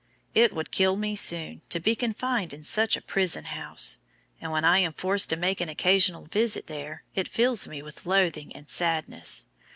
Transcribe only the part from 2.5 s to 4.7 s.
in such a prison house; and when